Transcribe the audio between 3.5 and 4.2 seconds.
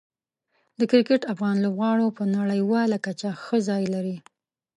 ځای لري.